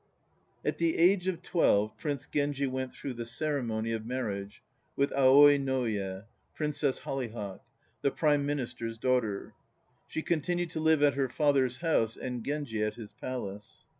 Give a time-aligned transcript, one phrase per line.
[0.65, 4.63] AT the age of twelve Prince Genji went through the ceremony of marriage
[4.95, 6.23] with Aoi no Uye
[6.55, 7.61] (Princess Hollyhock),
[8.01, 9.53] the Prime Minister's daughter.
[10.07, 13.85] She continued to live at her father's house and Genji at his palace.